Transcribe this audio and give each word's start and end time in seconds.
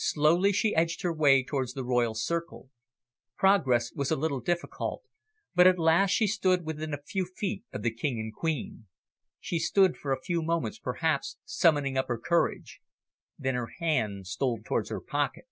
Slowly, 0.00 0.50
she 0.50 0.74
edged 0.74 1.02
her 1.02 1.12
way 1.12 1.44
towards 1.44 1.74
the 1.74 1.84
Royal 1.84 2.14
circle. 2.14 2.70
Progress 3.36 3.92
was 3.92 4.10
a 4.10 4.16
little 4.16 4.40
difficult, 4.40 5.02
but 5.54 5.66
at 5.66 5.78
last 5.78 6.12
she 6.12 6.26
stood 6.26 6.64
within 6.64 6.94
a 6.94 7.02
few 7.02 7.26
feet 7.26 7.62
of 7.70 7.82
the 7.82 7.90
King 7.90 8.18
and 8.18 8.32
Queen. 8.34 8.86
She 9.40 9.58
stood 9.58 9.98
for 9.98 10.10
a 10.10 10.22
few 10.22 10.40
moments, 10.40 10.78
perhaps 10.78 11.36
summoning 11.44 11.98
up 11.98 12.08
her 12.08 12.16
courage. 12.16 12.80
Then 13.38 13.54
her 13.54 13.68
hand 13.78 14.26
stole 14.26 14.60
towards 14.64 14.88
her 14.88 15.02
pocket. 15.02 15.48